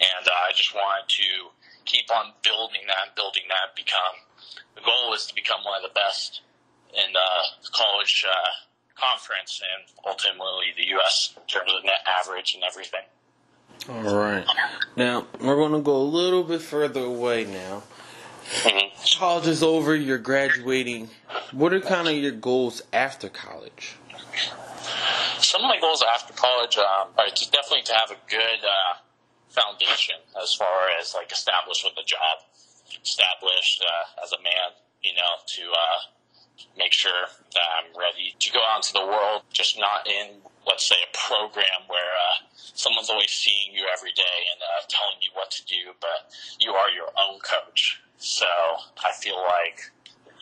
and 0.00 0.26
uh, 0.26 0.48
I 0.48 0.52
just 0.54 0.74
want 0.74 1.08
to 1.08 1.50
keep 1.84 2.10
on 2.14 2.32
building 2.42 2.82
that, 2.86 3.16
building 3.16 3.42
that. 3.48 3.76
Become 3.76 4.24
the 4.74 4.82
goal 4.82 5.14
is 5.14 5.26
to 5.26 5.34
become 5.34 5.60
one 5.64 5.76
of 5.76 5.82
the 5.82 5.94
best 5.94 6.42
in 6.94 7.14
uh, 7.14 7.42
college 7.72 8.24
uh, 8.28 9.00
conference 9.00 9.62
and 9.62 9.84
ultimately 10.06 10.72
the 10.76 10.86
U.S. 10.98 11.34
in 11.36 11.42
terms 11.46 11.70
of 11.76 11.84
net 11.84 12.04
average 12.06 12.54
and 12.54 12.64
everything. 12.64 13.00
All 13.88 14.16
right. 14.16 14.44
Now 14.96 15.26
we're 15.40 15.56
going 15.56 15.72
to 15.72 15.80
go 15.80 15.96
a 15.96 16.04
little 16.04 16.44
bit 16.44 16.60
further 16.60 17.00
away 17.00 17.44
now. 17.44 17.82
Mm-hmm. 18.62 19.18
College 19.18 19.46
is 19.46 19.62
over. 19.62 19.94
You're 19.94 20.18
graduating. 20.18 21.08
What 21.52 21.72
are 21.72 21.80
kind 21.80 22.08
of 22.08 22.14
your 22.14 22.32
goals 22.32 22.82
after 22.92 23.28
college? 23.28 23.96
Some 25.38 25.62
of 25.62 25.68
my 25.68 25.80
goals 25.80 26.04
after 26.14 26.32
college 26.34 26.76
um, 26.78 27.08
are 27.18 27.28
to 27.28 27.50
definitely 27.50 27.82
to 27.82 27.94
have 27.94 28.10
a 28.10 28.18
good 28.28 28.60
uh, 28.62 28.98
foundation 29.48 30.16
as 30.40 30.54
far 30.54 30.90
as 31.00 31.14
like 31.14 31.32
established 31.32 31.84
with 31.84 31.94
a 31.98 32.06
job, 32.06 32.44
established 33.02 33.82
uh, 33.82 34.22
as 34.24 34.32
a 34.32 34.42
man. 34.42 34.76
You 35.02 35.14
know, 35.14 35.32
to 35.56 35.62
uh, 35.72 36.00
make 36.76 36.92
sure 36.92 37.24
that 37.54 37.66
I'm 37.78 37.98
ready 37.98 38.34
to 38.38 38.52
go 38.52 38.60
out 38.68 38.84
into 38.84 38.92
the 38.92 39.06
world, 39.06 39.42
just 39.52 39.78
not 39.78 40.06
in, 40.06 40.44
let's 40.66 40.86
say, 40.86 40.96
a 41.00 41.16
program 41.16 41.88
where 41.88 42.12
uh, 42.12 42.46
someone's 42.54 43.10
always 43.10 43.30
seeing 43.30 43.72
you 43.72 43.86
every 43.92 44.12
day 44.12 44.38
and 44.52 44.60
uh, 44.60 44.84
telling 44.88 45.16
you 45.22 45.30
what 45.34 45.50
to 45.52 45.64
do, 45.64 45.96
but 46.00 46.32
you 46.58 46.72
are 46.72 46.90
your 46.90 47.08
own 47.18 47.40
coach. 47.40 48.00
So 48.18 48.46
I 49.02 49.12
feel 49.12 49.36
like 49.36 49.90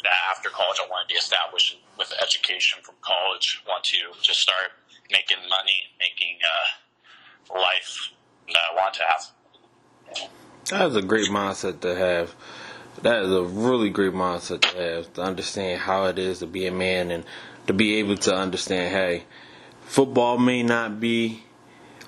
that 0.03 0.13
after 0.31 0.49
college, 0.49 0.79
I 0.85 0.89
want 0.89 1.09
to 1.09 1.13
be 1.13 1.19
established 1.19 1.79
with 1.99 2.13
education 2.23 2.81
from 2.83 2.95
college. 3.03 3.63
Want 3.67 3.85
to 3.85 3.99
just 4.23 4.41
start 4.41 4.73
making 5.11 5.39
money, 5.49 5.91
making 5.99 6.39
uh, 6.45 7.59
life 7.59 8.11
that 8.49 8.61
I 8.73 8.77
want 8.77 8.95
to 8.95 9.03
have. 9.05 10.29
That 10.71 10.89
is 10.89 10.97
a 10.97 11.03
great 11.03 11.31
mindset 11.31 11.81
to 11.81 11.95
have. 11.95 12.35
That 13.03 13.23
is 13.23 13.33
a 13.33 13.43
really 13.43 13.91
great 13.91 14.13
mindset 14.13 14.61
to 14.63 14.77
have 14.77 15.13
to 15.15 15.23
understand 15.23 15.81
how 15.81 16.07
it 16.07 16.19
is 16.19 16.41
to 16.41 16.47
be 16.47 16.67
a 16.67 16.73
man 16.73 17.11
and 17.11 17.25
to 17.67 17.73
be 17.73 17.97
able 17.97 18.17
to 18.17 18.35
understand. 18.35 18.95
Hey, 18.95 19.25
football 19.83 20.37
may 20.37 20.63
not 20.63 21.01
be 21.01 21.45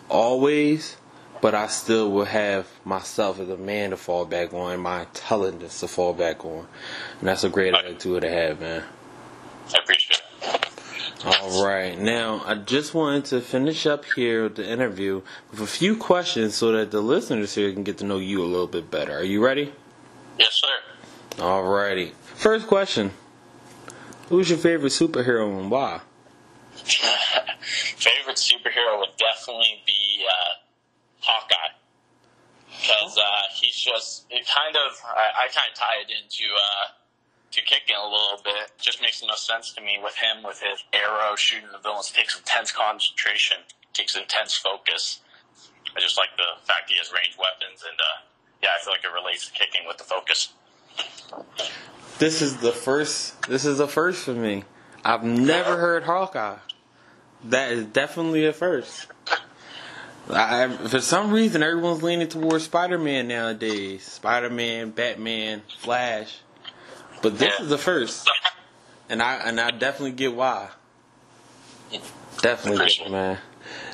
always, 0.09 0.97
but 1.41 1.55
I 1.55 1.67
still 1.69 2.11
will 2.11 2.25
have 2.25 2.69
myself 2.85 3.41
as 3.41 3.49
a 3.49 3.57
man 3.57 3.91
to 3.91 3.97
fall 3.97 4.25
back 4.25 4.53
on, 4.53 4.81
my 4.81 5.03
intelligence 5.03 5.81
to 5.81 5.89
fall 5.89 6.13
back 6.13 6.45
on, 6.45 6.67
and 7.19 7.29
that's 7.29 7.45
a 7.45 7.49
great 7.49 7.75
attitude 7.75 8.23
to 8.23 8.31
have, 8.31 8.61
man. 8.61 8.85
I 9.75 9.79
appreciate 9.83 10.21
it. 10.21 10.27
All 11.25 11.65
right, 11.65 11.99
now 11.99 12.43
I 12.47 12.55
just 12.55 12.95
wanted 12.95 13.27
to 13.27 13.41
finish 13.43 13.87
up 13.87 14.07
here 14.17 14.45
with 14.45 14.57
the 14.57 14.67
interview 14.67 15.21
with 15.51 15.61
a 15.61 15.67
few 15.67 15.97
questions 15.97 16.55
so 16.55 16.73
that 16.73 16.91
the 16.91 17.03
listeners 17.03 17.55
here 17.55 17.71
can 17.73 17.85
get 17.85 17.99
to 17.99 18.05
know 18.05 18.19
you 18.19 18.43
a 18.43 18.47
little 18.47 18.67
bit 18.67 18.91
better. 18.91 19.19
Are 19.19 19.25
you 19.25 19.45
ready? 19.45 19.73
Yes, 20.39 20.55
sir. 20.55 21.43
All 21.43 21.63
righty. 21.65 22.13
First 22.37 22.67
question. 22.67 23.11
Who's 24.31 24.49
your 24.49 24.59
favorite 24.59 24.93
superhero 24.93 25.61
and 25.61 25.71
why? 25.71 26.01
favorite 26.75 28.37
superhero 28.37 28.99
would 29.01 29.17
definitely 29.19 29.83
be 29.87 30.25
uh, 30.27 30.70
Hawkeye. 31.21 31.75
Because 32.71 33.19
uh, 33.19 33.23
he's 33.55 33.77
just, 33.77 34.27
it 34.31 34.47
kind 34.47 34.77
of, 34.77 34.97
I, 35.05 35.45
I 35.45 35.49
kind 35.49 35.69
of 35.71 35.77
tie 35.77 36.01
it 36.07 36.11
into 36.11 36.47
uh, 36.55 36.95
to 37.51 37.61
kicking 37.63 37.97
a 37.97 38.05
little 38.05 38.41
bit. 38.45 38.71
Just 38.79 39.03
makes 39.03 39.23
no 39.23 39.35
sense 39.35 39.73
to 39.75 39.81
me 39.81 39.99
with 40.03 40.15
him, 40.17 40.43
with 40.45 40.61
his 40.61 40.85
arrow 40.93 41.35
shooting 41.37 41.69
the 41.73 41.79
villains. 41.79 42.11
It 42.11 42.19
takes 42.19 42.39
intense 42.39 42.71
concentration, 42.71 43.59
takes 43.93 44.17
intense 44.17 44.55
focus. 44.55 45.21
I 45.97 46.01
just 46.01 46.17
like 46.17 46.31
the 46.37 46.65
fact 46.65 46.89
he 46.89 46.97
has 46.99 47.11
ranged 47.13 47.37
weapons 47.39 47.83
and 47.83 47.99
uh, 47.99 48.23
yeah, 48.63 48.69
I 48.79 48.85
feel 48.85 48.93
like 48.93 49.05
it 49.05 49.13
relates 49.13 49.49
to 49.49 49.53
kicking 49.53 49.83
with 49.87 49.99
the 49.99 50.05
focus. 50.05 50.53
This 52.19 52.43
is 52.43 52.59
the 52.59 52.73
first. 52.73 53.43
This 53.49 53.65
is 53.65 53.79
the 53.79 53.89
first 53.89 54.25
for 54.25 54.35
me. 54.35 54.65
I've 55.05 55.25
never 55.25 55.77
heard 55.77 56.05
Hawkeye. 56.05 56.59
That 57.45 57.73
is 57.73 57.87
definitely 57.87 58.45
a 58.47 58.53
first. 58.53 59.07
I, 60.33 60.69
for 60.69 61.01
some 61.01 61.33
reason, 61.33 61.63
everyone's 61.63 62.03
leaning 62.03 62.29
towards 62.29 62.65
Spider-Man 62.65 63.29
nowadays. 63.29 64.05
Spider-Man, 64.05 64.91
Batman, 64.91 65.63
Flash, 65.79 66.39
but 67.23 67.39
this 67.39 67.53
yeah. 67.59 67.65
is 67.65 67.71
the 67.71 67.79
first, 67.79 68.29
and 69.09 69.23
I 69.23 69.35
and 69.37 69.61
I 69.61 69.71
definitely 69.71 70.13
get 70.13 70.35
why. 70.35 70.71
Definitely, 72.43 72.87
get 72.99 73.11
man. 73.11 73.39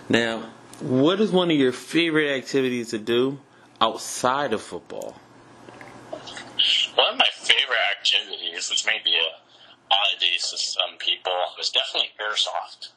Now, 0.09 0.51
what 0.81 1.21
is 1.21 1.31
one 1.31 1.51
of 1.51 1.57
your 1.57 1.73
favorite 1.73 2.31
activities 2.37 2.91
to 2.91 2.99
do 2.99 3.41
outside 3.81 4.53
of 4.53 4.63
football? 4.63 5.21
One 6.95 7.13
of 7.13 7.19
my 7.19 7.29
favorite 7.35 7.79
activities, 7.99 8.71
which 8.71 8.87
may 8.87 9.01
be 9.05 9.15
a 9.15 9.93
oddity 9.93 10.37
to 10.37 10.59
some 10.59 10.99
people, 10.99 11.33
is 11.61 11.71
definitely 11.71 12.11
airsoft. 12.21 12.91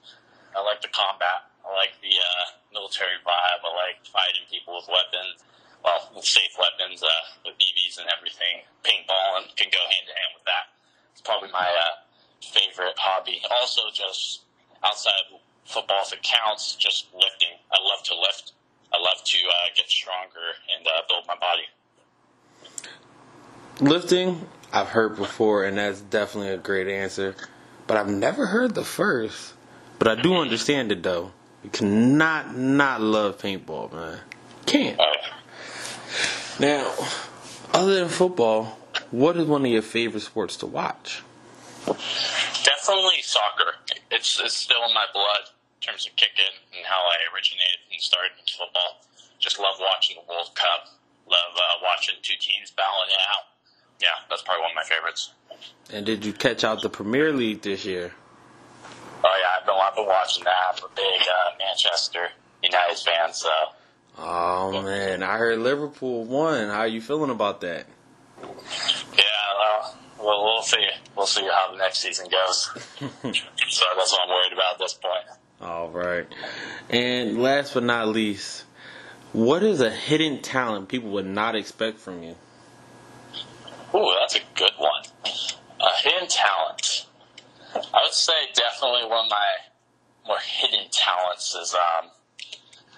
I 0.55 0.63
like 0.63 0.81
the 0.81 0.87
combat. 0.87 1.49
I 1.65 1.73
like 1.75 1.91
the 2.01 2.17
uh, 2.17 2.58
military 2.73 3.17
vibe. 3.25 3.61
I 3.63 3.71
like 3.75 4.05
fighting 4.05 4.45
people 4.49 4.75
with 4.75 4.87
weapons. 4.87 5.43
Well, 5.83 6.21
safe 6.21 6.55
weapons, 6.59 7.01
uh, 7.01 7.07
with 7.45 7.55
BBs 7.55 7.99
and 7.99 8.07
everything. 8.11 8.67
Paintball 8.83 9.39
and 9.39 9.47
can 9.55 9.71
go 9.71 9.79
hand 9.79 10.05
in 10.07 10.15
hand 10.15 10.33
with 10.35 10.45
that. 10.45 10.75
It's 11.13 11.21
probably 11.21 11.51
my 11.51 11.67
uh, 11.67 12.03
favorite 12.43 12.97
hobby. 12.97 13.41
Also, 13.49 13.81
just 13.93 14.43
outside 14.83 15.31
of 15.31 15.39
football, 15.65 16.03
if 16.03 16.13
it 16.13 16.23
counts, 16.23 16.75
just 16.75 17.07
lifting. 17.13 17.55
I 17.71 17.79
love 17.79 18.03
to 18.05 18.15
lift. 18.15 18.53
I 18.91 18.97
love 18.97 19.23
to 19.23 19.37
uh, 19.37 19.67
get 19.75 19.89
stronger 19.89 20.57
and 20.75 20.87
uh, 20.87 21.01
build 21.07 21.25
my 21.27 21.35
body. 21.39 21.67
Lifting, 23.79 24.47
I've 24.73 24.89
heard 24.89 25.15
before, 25.15 25.63
and 25.63 25.77
that's 25.77 26.01
definitely 26.01 26.51
a 26.51 26.57
great 26.57 26.87
answer. 26.87 27.35
But 27.87 27.97
I've 27.97 28.09
never 28.09 28.47
heard 28.47 28.75
the 28.75 28.83
first. 28.83 29.53
But 29.99 30.07
I 30.07 30.21
do 30.21 30.35
understand 30.35 30.91
it 30.91 31.03
though. 31.03 31.31
You 31.63 31.69
cannot 31.69 32.55
not 32.55 33.01
love 33.01 33.37
paintball, 33.37 33.91
man. 33.91 34.19
Can't. 34.65 34.99
Now, 36.59 36.93
other 37.73 37.95
than 37.95 38.09
football, 38.09 38.77
what 39.11 39.37
is 39.37 39.45
one 39.45 39.65
of 39.65 39.71
your 39.71 39.81
favorite 39.81 40.21
sports 40.21 40.57
to 40.57 40.65
watch? 40.65 41.21
Definitely 41.85 43.21
soccer. 43.21 43.75
It's, 44.11 44.39
it's 44.43 44.55
still 44.55 44.83
in 44.87 44.93
my 44.93 45.05
blood 45.13 45.49
in 45.81 45.87
terms 45.87 46.05
of 46.05 46.15
kicking 46.15 46.53
and 46.75 46.85
how 46.85 46.97
I 46.97 47.33
originated 47.33 47.79
and 47.91 48.01
started 48.01 48.31
in 48.37 48.45
football. 48.45 49.01
Just 49.39 49.59
love 49.59 49.75
watching 49.79 50.17
the 50.17 50.33
World 50.33 50.51
Cup. 50.55 50.87
Love 51.27 51.55
uh, 51.55 51.83
watching 51.83 52.15
two 52.21 52.35
teams 52.39 52.71
battling 52.71 53.09
it 53.09 53.21
out. 53.35 53.45
Yeah, 54.01 54.07
that's 54.29 54.41
probably 54.41 54.63
one 54.63 54.71
of 54.71 54.75
my 54.75 54.83
favorites. 54.83 55.31
And 55.91 56.05
did 56.05 56.25
you 56.25 56.33
catch 56.33 56.63
out 56.63 56.81
the 56.81 56.89
Premier 56.89 57.31
League 57.33 57.61
this 57.61 57.85
year? 57.85 58.13
I've 59.57 59.65
been 59.65 59.75
I've 59.79 59.95
been 59.95 60.05
watching 60.05 60.43
that. 60.43 60.53
I'm 60.69 60.83
a 60.83 60.95
big 60.95 61.21
uh, 61.21 61.57
Manchester 61.57 62.29
United 62.63 62.97
fan, 62.97 63.33
so. 63.33 63.49
Oh 64.17 64.81
man, 64.81 65.23
I 65.23 65.37
heard 65.37 65.59
Liverpool 65.59 66.25
won. 66.25 66.67
How 66.69 66.79
are 66.79 66.87
you 66.87 67.01
feeling 67.01 67.29
about 67.29 67.61
that? 67.61 67.85
Yeah, 68.41 69.23
well, 69.57 69.95
well, 70.19 70.43
we'll 70.43 70.61
see. 70.61 70.85
We'll 71.15 71.25
see 71.25 71.41
how 71.41 71.71
the 71.71 71.77
next 71.77 71.99
season 71.99 72.27
goes. 72.29 72.65
so 72.99 73.15
that's 73.21 74.11
what 74.11 74.21
I'm 74.23 74.29
worried 74.29 74.53
about 74.53 74.73
at 74.73 74.79
this 74.79 74.93
point. 74.93 75.39
All 75.61 75.89
right. 75.89 76.27
And 76.89 77.41
last 77.41 77.73
but 77.73 77.83
not 77.83 78.07
least, 78.09 78.65
what 79.33 79.63
is 79.63 79.81
a 79.81 79.89
hidden 79.89 80.41
talent 80.41 80.89
people 80.89 81.11
would 81.11 81.25
not 81.25 81.55
expect 81.55 81.99
from 81.99 82.23
you? 82.23 82.35
Ooh, 83.93 84.13
that's 84.19 84.35
a 84.35 84.41
good 84.55 84.71
one. 84.77 85.03
A 85.25 86.01
hidden 86.01 86.27
talent. 86.27 87.07
I 87.75 88.01
would 88.03 88.13
say 88.13 88.49
definitely 88.53 89.05
one 89.05 89.25
of 89.25 89.31
my 89.31 89.49
more 90.25 90.41
hidden 90.41 90.89
talents 90.91 91.53
is 91.55 91.73
um, 91.73 92.09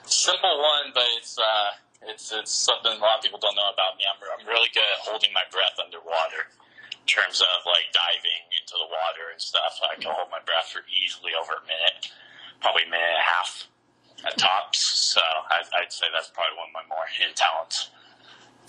simple 0.05 0.57
one, 0.59 0.91
but 0.93 1.07
it's 1.17 1.37
uh, 1.37 1.69
it's 2.07 2.31
it's 2.31 2.51
something 2.51 2.91
a 2.91 3.01
lot 3.01 3.19
of 3.19 3.23
people 3.23 3.39
don't 3.39 3.55
know 3.55 3.71
about 3.71 3.97
me. 3.99 4.07
I'm 4.07 4.19
I'm 4.39 4.47
really 4.47 4.69
good 4.73 4.87
at 4.95 5.03
holding 5.03 5.31
my 5.33 5.43
breath 5.51 5.75
underwater. 5.79 6.51
In 6.91 7.07
terms 7.09 7.41
of 7.41 7.65
like 7.65 7.89
diving 7.91 8.43
into 8.61 8.77
the 8.77 8.87
water 8.87 9.33
and 9.33 9.41
stuff, 9.41 9.81
I 9.81 9.97
can 9.97 10.13
hold 10.13 10.29
my 10.29 10.39
breath 10.45 10.69
for 10.71 10.85
easily 10.87 11.33
over 11.33 11.57
a 11.57 11.63
minute, 11.65 12.13
probably 12.61 12.85
a 12.85 12.91
minute 12.93 13.17
and 13.17 13.23
a 13.25 13.27
half 13.27 13.67
at 14.23 14.37
tops. 14.37 14.79
So 14.79 15.19
I, 15.19 15.65
I'd 15.81 15.91
say 15.91 16.07
that's 16.13 16.29
probably 16.29 16.55
one 16.61 16.69
of 16.69 16.75
my 16.77 16.85
more 16.87 17.09
hidden 17.09 17.33
talents. 17.33 17.89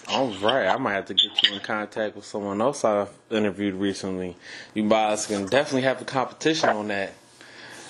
All 0.09 0.33
right, 0.41 0.67
I 0.67 0.77
might 0.79 0.95
have 0.95 1.07
to 1.07 1.15
get 1.15 1.43
you 1.43 1.55
in 1.55 1.61
contact 1.61 2.17
with 2.17 2.25
someone 2.25 2.61
else 2.61 2.85
I 2.85 3.07
interviewed 3.31 3.75
recently. 3.75 4.37
You 4.75 4.89
guys 4.89 5.27
can 5.27 5.47
definitely 5.47 5.83
have 5.83 6.03
a 6.03 6.05
competition 6.05 6.71
on 6.71 6.89
that. 6.89 7.13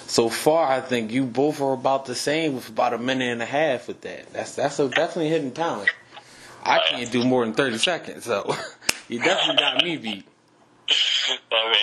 So 0.06 0.28
far, 0.28 0.70
I 0.70 0.80
think 0.80 1.10
you 1.10 1.24
both 1.24 1.60
are 1.62 1.72
about 1.72 2.04
the 2.04 2.14
same 2.14 2.54
with 2.54 2.68
about 2.68 2.92
a 2.92 2.98
minute 2.98 3.32
and 3.32 3.40
a 3.40 3.46
half 3.46 3.88
with 3.88 4.02
that. 4.02 4.30
That's 4.32 4.54
that's 4.54 4.78
a 4.78 4.88
definitely 4.88 5.30
hidden 5.30 5.52
talent. 5.52 5.88
I 6.62 6.80
can't 6.86 7.10
do 7.10 7.24
more 7.24 7.44
than 7.44 7.54
thirty 7.54 7.78
seconds, 7.78 8.24
so 8.24 8.54
you 9.08 9.18
definitely 9.18 9.56
got 9.56 9.82
me 9.82 9.96
beat. 9.96 10.26
I 10.90 11.64
mean, 11.64 11.76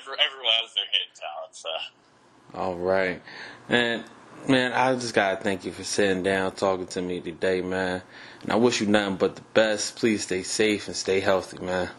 every, 0.00 0.14
everyone 0.14 0.52
has 0.62 0.74
their 0.74 0.84
hidden 0.92 1.12
talents. 1.14 1.58
So. 1.60 2.58
All 2.58 2.76
right, 2.76 3.20
and 3.68 4.02
man, 4.48 4.72
I 4.72 4.94
just 4.94 5.14
gotta 5.14 5.42
thank 5.42 5.64
you 5.64 5.72
for 5.72 5.84
sitting 5.84 6.22
down, 6.22 6.52
talking 6.52 6.86
to 6.88 7.02
me 7.02 7.20
today, 7.20 7.60
man. 7.60 8.02
And 8.42 8.52
I 8.52 8.56
wish 8.56 8.80
you 8.80 8.86
nothing 8.86 9.16
but 9.16 9.36
the 9.36 9.42
best. 9.54 9.96
Please 9.96 10.22
stay 10.22 10.42
safe 10.42 10.86
and 10.86 10.96
stay 10.96 11.20
healthy, 11.20 11.58
man. 11.58 11.90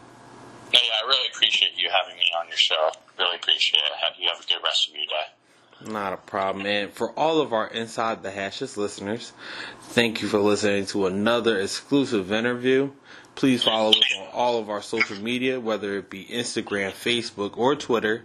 Yeah, 0.74 0.80
I 0.80 1.08
really 1.08 1.28
appreciate 1.34 1.72
you 1.78 1.90
having 1.90 2.18
me 2.18 2.26
on 2.40 2.48
your 2.48 2.58
show. 2.58 2.92
Really 3.18 3.38
appreciate 3.38 3.80
it. 3.80 3.92
Have 4.04 4.14
you 4.20 4.30
have 4.30 4.44
a 4.44 4.48
good 4.48 4.64
rest 4.64 4.90
of 4.90 4.96
your 4.96 5.06
day. 5.06 5.92
Not 5.92 6.14
a 6.14 6.18
problem. 6.18 6.66
And 6.66 6.92
for 6.92 7.12
all 7.12 7.42
of 7.42 7.54
our 7.54 7.68
Inside 7.68 8.24
the 8.24 8.32
Hashes 8.32 8.78
listeners, 8.78 9.34
thank 9.82 10.22
you 10.22 10.28
for 10.28 10.40
listening 10.40 10.86
to 10.88 11.06
another 11.06 11.60
exclusive 11.60 12.32
interview. 12.32 12.92
Please 13.36 13.64
follow 13.64 13.90
us 13.90 14.16
on 14.18 14.28
all 14.34 14.58
of 14.60 14.70
our 14.70 14.82
social 14.82 15.18
media, 15.18 15.60
whether 15.60 15.98
it 15.98 16.10
be 16.10 16.26
Instagram, 16.26 16.92
Facebook, 16.92 17.58
or 17.58 17.76
Twitter. 17.76 18.24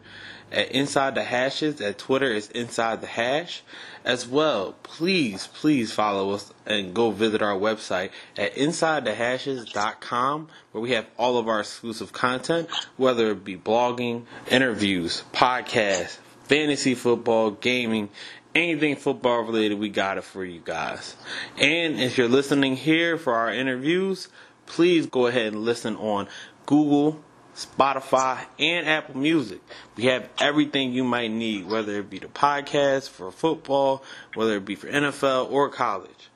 At 0.52 0.72
Inside 0.72 1.14
the 1.14 1.24
Hashes, 1.24 1.80
at 1.80 1.98
Twitter 1.98 2.32
is 2.32 2.48
Inside 2.50 3.00
the 3.00 3.06
Hash. 3.06 3.62
As 4.04 4.26
well, 4.26 4.74
please, 4.82 5.46
please 5.48 5.92
follow 5.92 6.30
us 6.32 6.52
and 6.66 6.94
go 6.94 7.10
visit 7.10 7.42
our 7.42 7.58
website 7.58 8.10
at 8.36 8.54
InsideTheHashes.com 8.54 10.48
where 10.72 10.82
we 10.82 10.92
have 10.92 11.06
all 11.18 11.38
of 11.38 11.48
our 11.48 11.60
exclusive 11.60 12.12
content, 12.12 12.68
whether 12.96 13.30
it 13.30 13.44
be 13.44 13.56
blogging, 13.56 14.24
interviews, 14.48 15.22
podcasts, 15.32 16.18
fantasy 16.44 16.94
football, 16.94 17.50
gaming, 17.52 18.08
anything 18.54 18.96
football 18.96 19.42
related, 19.42 19.78
we 19.78 19.88
got 19.88 20.18
it 20.18 20.24
for 20.24 20.44
you 20.44 20.60
guys. 20.64 21.16
And 21.58 22.00
if 22.00 22.18
you're 22.18 22.28
listening 22.28 22.76
here 22.76 23.18
for 23.18 23.34
our 23.34 23.52
interviews, 23.52 24.28
please 24.66 25.06
go 25.06 25.26
ahead 25.26 25.52
and 25.52 25.64
listen 25.64 25.96
on 25.96 26.28
Google, 26.66 27.20
Spotify, 27.66 28.44
and 28.58 28.88
Apple 28.88 29.18
Music. 29.18 29.60
We 29.96 30.04
have 30.04 30.28
everything 30.38 30.92
you 30.92 31.04
might 31.04 31.30
need, 31.30 31.66
whether 31.66 31.98
it 31.98 32.10
be 32.10 32.18
the 32.18 32.26
podcast 32.26 33.08
for 33.08 33.30
football, 33.30 34.02
whether 34.34 34.56
it 34.56 34.64
be 34.64 34.74
for 34.74 34.88
NFL 34.88 35.50
or 35.50 35.68
college. 35.68 36.30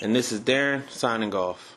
And 0.00 0.14
this 0.14 0.32
is 0.32 0.40
Darren 0.40 0.88
signing 0.90 1.34
off. 1.34 1.76